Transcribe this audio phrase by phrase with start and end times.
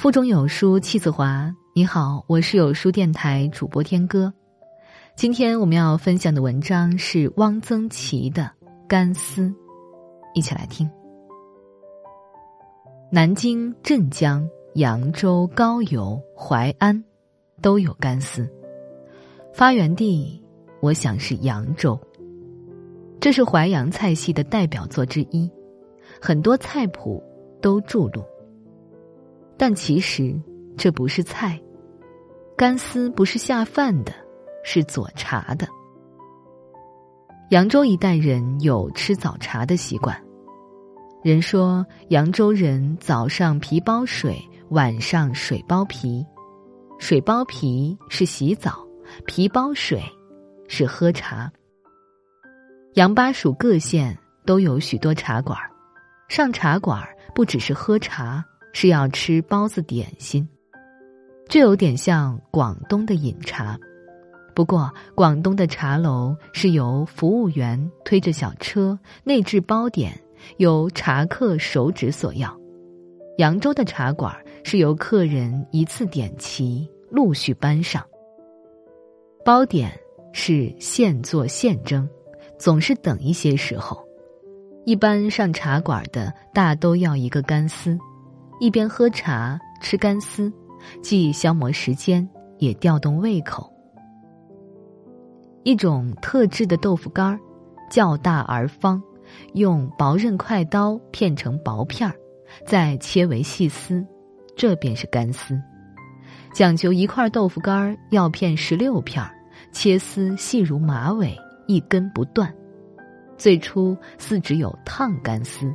[0.00, 1.54] 腹中有书气自华。
[1.74, 4.32] 你好，我是有书电台主播天歌。
[5.14, 8.50] 今天我们要分享的文章是汪曾祺的
[8.88, 9.42] 《干丝》，
[10.32, 10.90] 一起来听。
[13.12, 14.42] 南京、镇江、
[14.76, 17.04] 扬州、高邮、淮安，
[17.60, 18.50] 都有干丝。
[19.52, 20.42] 发源地，
[20.80, 22.00] 我想是扬州。
[23.20, 25.46] 这是淮扬菜系的代表作之一，
[26.18, 27.22] 很多菜谱
[27.60, 28.24] 都注录。
[29.60, 30.34] 但其实
[30.74, 31.60] 这不是菜，
[32.56, 34.12] 干丝不是下饭的，
[34.64, 35.68] 是佐茶的。
[37.50, 40.18] 扬州一代人有吃早茶的习惯，
[41.22, 46.24] 人说扬州人早上皮包水，晚上水包皮，
[46.98, 48.82] 水包皮是洗澡，
[49.26, 50.02] 皮包水
[50.68, 51.52] 是喝茶。
[52.94, 55.58] 扬巴蜀各县都有许多茶馆，
[56.30, 58.42] 上茶馆不只是喝茶。
[58.72, 60.48] 是要吃包子点心，
[61.48, 63.78] 这有点像广东的饮茶。
[64.54, 70.12] 不过，广东的茶楼是由服务员推着小车内置包点，
[70.58, 72.50] 由茶客手指索要；
[73.38, 78.04] 扬州的茶馆是由客人一次点齐，陆续搬上。
[79.44, 79.90] 包点
[80.32, 82.06] 是现做现蒸，
[82.58, 84.04] 总是等一些时候。
[84.84, 87.98] 一般上茶馆的大都要一个干丝。
[88.60, 90.52] 一边喝茶吃干丝，
[91.02, 93.72] 既消磨时间，也调动胃口。
[95.62, 97.40] 一种特制的豆腐干儿，
[97.90, 99.02] 较大而方，
[99.54, 102.14] 用薄刃快刀片成薄片儿，
[102.66, 104.06] 再切为细丝，
[104.54, 105.58] 这便是干丝。
[106.52, 109.34] 讲究一块豆腐干儿要片十六片儿，
[109.72, 111.34] 切丝细如马尾，
[111.66, 112.54] 一根不断。
[113.38, 115.72] 最初似只有烫干丝。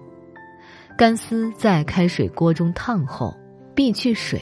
[0.98, 3.36] 干丝在开水锅中烫后，
[3.76, 4.42] 避去水，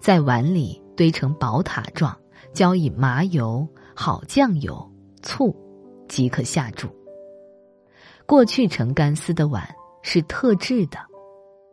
[0.00, 2.16] 在碗里堆成宝塔状，
[2.54, 5.54] 浇以麻油、好酱油、醋，
[6.08, 6.88] 即可下注。
[8.24, 9.68] 过去盛干丝的碗
[10.00, 10.98] 是特制的，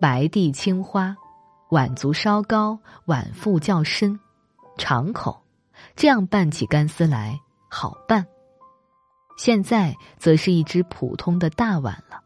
[0.01, 1.15] 白地青花，
[1.69, 4.19] 碗足稍高，碗腹较深，
[4.77, 5.41] 敞口，
[5.95, 8.25] 这样拌起干丝来好拌。
[9.37, 12.19] 现在则是一只普通的大碗了。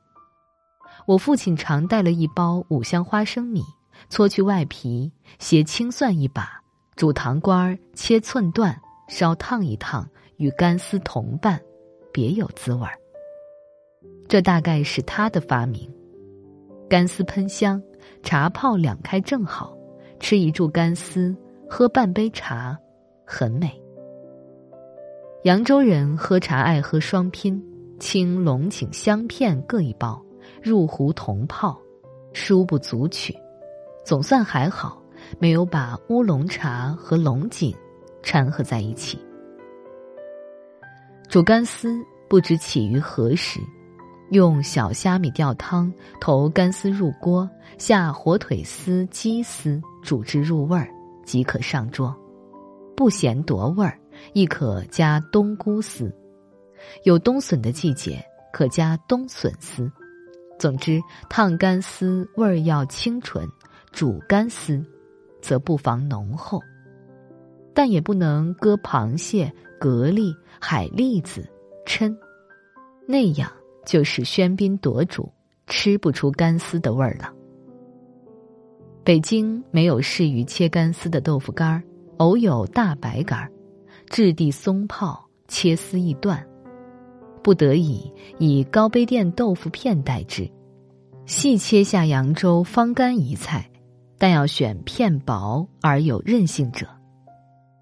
[1.05, 3.61] 我父亲常带了一包五香花生米，
[4.09, 6.61] 搓去外皮，携青蒜一把，
[6.95, 11.59] 煮糖瓜儿，切寸段，烧烫一烫，与干丝同拌，
[12.11, 12.97] 别有滋味儿。
[14.29, 15.91] 这大概是他的发明。
[16.89, 17.81] 干丝喷香，
[18.21, 19.75] 茶泡两开正好，
[20.19, 21.35] 吃一柱干丝，
[21.69, 22.77] 喝半杯茶，
[23.25, 23.81] 很美。
[25.43, 27.61] 扬州人喝茶爱喝双拼，
[27.99, 30.23] 青龙井香片各一包。
[30.61, 31.79] 入壶同泡，
[32.33, 33.35] 殊不足取，
[34.03, 35.01] 总算还好，
[35.39, 37.75] 没有把乌龙茶和龙井
[38.21, 39.19] 掺和在一起。
[41.29, 41.97] 煮干丝
[42.29, 43.59] 不知起于何时，
[44.31, 50.87] 用小虾米吊汤投干丝入锅，下火腿丝、鸡丝煮至入味儿，
[51.25, 52.15] 即可上桌。
[52.95, 53.97] 不嫌夺味儿，
[54.33, 56.13] 亦可加冬菇丝。
[57.03, 59.91] 有冬笋的季节，可加冬笋丝。
[60.63, 63.45] 总之，烫干丝味儿要清纯，
[63.91, 64.81] 煮干丝
[65.41, 66.61] 则不妨浓厚，
[67.73, 71.45] 但也不能搁螃蟹、蛤蜊、海蛎子、
[71.85, 72.15] 蛏，
[73.05, 73.51] 那样
[73.85, 75.29] 就是喧宾夺主，
[75.67, 77.29] 吃不出干丝的味儿了。
[79.03, 81.83] 北京没有适于切干丝的豆腐干儿，
[82.19, 83.51] 偶有大白干儿，
[84.09, 86.41] 质地松泡，切丝易断。
[87.43, 90.49] 不得已以高碑店豆腐片代之，
[91.25, 93.69] 细切下扬州方干一菜，
[94.17, 96.87] 但要选片薄而有韧性者。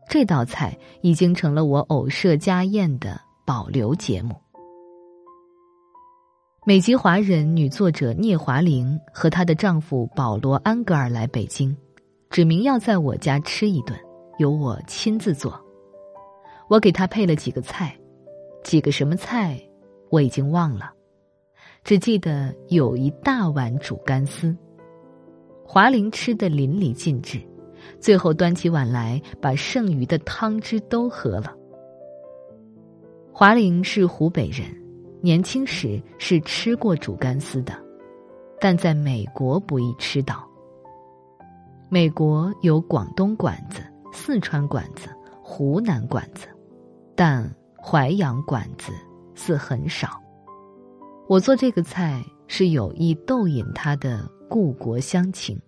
[0.09, 4.35] 这道菜已经成了我偶设家宴的保留节目。
[6.66, 11.75] 美籍华人女作者聂华苓和她的丈夫保罗安格尔来北京，
[12.29, 13.97] 指明要在我家吃一顿，
[14.37, 15.59] 由我亲自做。
[16.67, 17.96] 我给她配了几个菜。
[18.63, 19.59] 几个什么菜，
[20.09, 20.91] 我已经忘了，
[21.84, 24.55] 只记得有一大碗煮干丝。
[25.66, 27.40] 华玲吃的淋漓尽致，
[27.99, 31.55] 最后端起碗来，把剩余的汤汁都喝了。
[33.34, 34.66] 华玲是湖北人，
[35.22, 37.73] 年轻时是吃过煮干丝的，
[38.59, 40.47] 但在美国不易吃到。
[41.90, 43.81] 美国有广东馆子、
[44.13, 45.09] 四川馆子、
[45.41, 46.47] 湖南馆子，
[47.16, 47.49] 但。
[47.83, 48.93] 淮扬馆子
[49.33, 50.22] 似很少，
[51.28, 55.59] 我做这个菜是有意逗引他的故国乡情。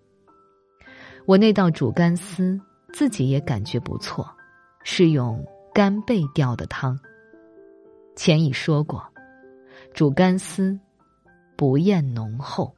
[1.25, 2.60] 我那道煮干丝
[2.94, 4.30] 自己也感觉不错，
[4.83, 5.44] 是用
[5.74, 6.98] 干贝吊的汤。
[8.16, 9.04] 前已说过，
[9.94, 10.77] 煮干丝
[11.57, 12.71] 不厌浓厚。